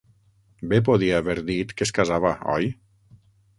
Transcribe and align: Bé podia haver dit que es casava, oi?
Bé 0.71 0.79
podia 0.87 1.19
haver 1.19 1.35
dit 1.51 1.75
que 1.81 1.89
es 1.89 1.95
casava, 2.01 2.35
oi? 2.57 2.73